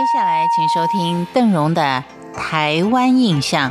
[0.00, 2.02] 接下来，请收听邓荣的
[2.34, 3.70] 《台湾印象》。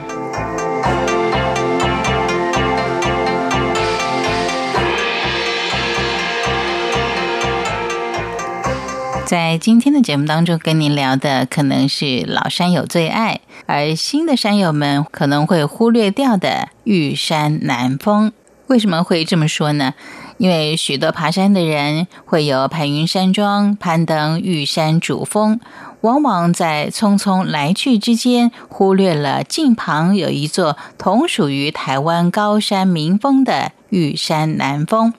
[9.25, 18.31] 在今天的节目当中，跟您聊的可能是老山友最爱，而新的山友们可能会忽略掉的玉山南峰。
[18.67, 19.95] 为什么会这么说呢？
[20.39, 25.59] 因为许多爬山的人会有排云山庄攀登玉山主峰，
[25.99, 35.13] 往往在匆匆来去之间，忽略了近旁有一座同属于台湾高山名峰的玉山南峰。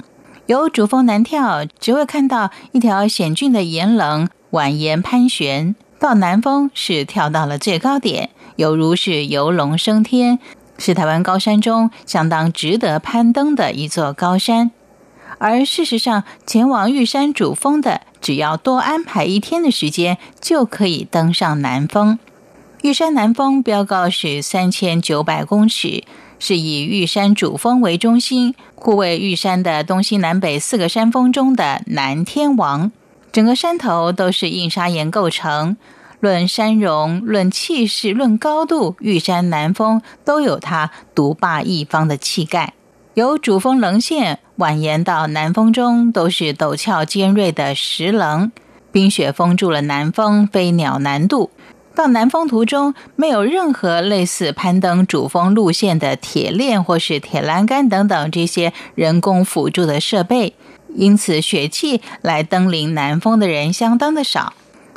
[0.47, 5.77] 由主峰南跳，只会看到一条险峻的岩棱蜿蜒攀旋。
[5.99, 10.39] 到南峰是跳到了最高点，犹如是游龙升天，
[10.79, 14.71] 是台湾高山中相当值得攀登的一座高山。
[15.41, 22.19] 而事实上，前往玉山主峰的，只要多安排一天的时间，就可以登上南峰。
[22.83, 26.05] 玉山南峰标高是三千九百公尺。
[26.43, 32.91] 是以玉山主峰为中心，护卫玉山的东西南北四个山峰中的南天王。
[33.31, 35.77] 整个山头都是硬砂岩构成，
[36.19, 42.73] 论山容、论气势、论高度，玉山南峰都有它独霸一方的气概。
[43.13, 48.53] 由主峰棱线蜿蜒到南峰中，都是陡峭尖锐的石棱，
[48.93, 51.51] 冰雪封住了南峰飞鸟难渡。
[51.95, 60.53] 到南峰途中，没有任何类似攀登主峰路线的铁链或是铁栏杆等等这些人工辅助的设备，
[60.95, 64.53] 因此雪气来登临南峰的人相当的少。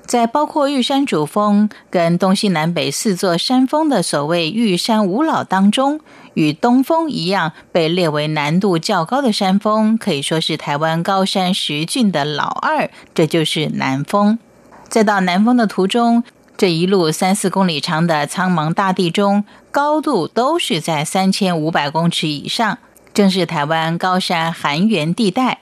[0.05, 6.01] 在包括玉山主峰跟东西南北四座山峰的所谓玉山五老当中，
[6.33, 14.37] 与东峰一样被列为难度较高的山峰，可以说是台湾高山十峻的老二，这就是南峰。
[14.87, 16.23] 在到南峰的途中。
[16.55, 22.77] 这一路三四公里长的苍茫大地中，高度都是在三千五百公尺以上，
[23.11, 25.61] 正是台湾高山寒原地带。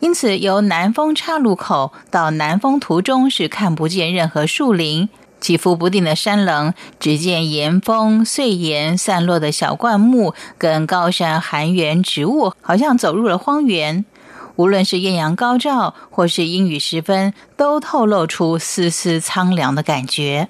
[0.00, 5.08] 因此，由南峰岔路口到南峰途中是看不见任何树林，
[5.42, 14.04] 起伏不定的山棱，只见岩峰、碎岩散落的小灌木，跟高山寒原植物，好像走入了荒原。
[14.54, 20.48] 无论是艳阳高照，或是阴雨时分，都透露出丝丝苍凉的感觉。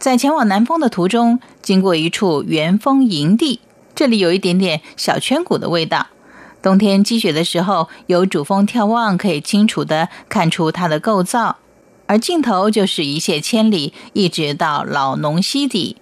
[0.00, 3.60] 在前往南峰的途中，经过一处元峰营地，
[3.94, 6.08] 这里有一点点小圈谷的味道。
[6.60, 11.58] 冬天积雪的时候，由主峰眺望，可以清楚的看出它的构造，
[12.06, 15.96] 而尽头就是一泻千里，一直到老农溪底。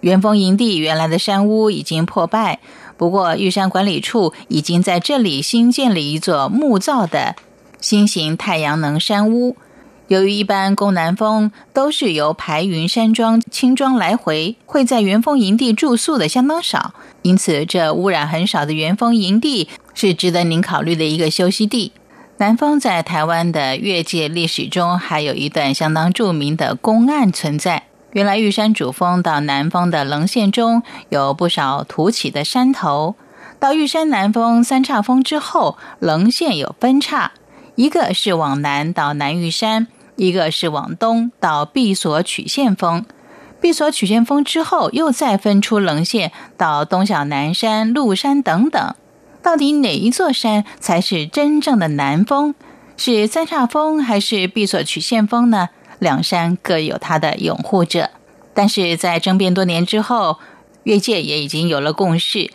[0.00, 2.60] 元丰营地原来的山屋已经破败。
[2.96, 7.36] 不过，玉山管理处已经在这里新建了一座木造的
[7.80, 9.56] 新型太阳能山屋。
[10.08, 21.92] 由于一般攻南峰都是由排云山庄轻装来回，会在元丰营地住宿的相当少，因此这污染很少的元丰营地是值得您考虑的一个休息地。
[22.40, 27.82] 南峰在台湾的越界历史中，还有一段相当著名的公案存在。
[28.12, 33.14] 原来玉山主峰到南峰的棱线中有不少凸起的山头，
[33.58, 37.32] 到玉山南峰三岔峰之后，棱线有分叉，
[37.74, 39.86] 一个是往南到南玉山，
[40.16, 43.04] 一个是往东到闭锁曲线峰。
[43.60, 48.94] 闭锁曲线峰之后，又再分出棱线到东小南山、鹿山等等。
[49.42, 52.54] 到底哪一座山才是真正的南峰？
[52.96, 55.70] 是三岔峰还是闭锁曲线峰呢？
[55.98, 58.10] 两山各有它的拥护者，
[58.54, 60.38] 但是在争辩多年之后，
[60.84, 62.50] 越界也已经有了共识。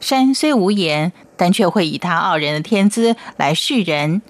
[0.00, 4.22] 山虽无言，但却会以他傲人的天资来示人。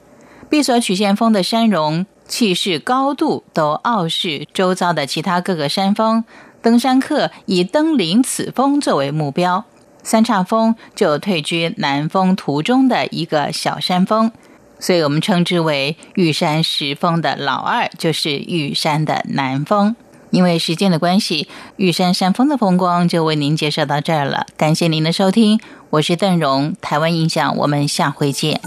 [0.48, 6.24] 闭锁曲线峰的山容、气势、高度都傲视周遭的其他各个山峰。
[6.60, 9.64] 登山客以登临此峰作为目标，
[10.02, 14.30] 三岔峰就退居南峰途中的一个小山峰。
[14.78, 19.94] 所以我们称之为玉山十峰的老二，就是玉山的南峰。
[20.30, 24.46] 因为时间的关系，玉山山峰的风光就为您介绍到这儿了。
[24.56, 25.60] 感谢您的收听，
[25.90, 28.60] 我是邓荣，台湾印象，我们下回见。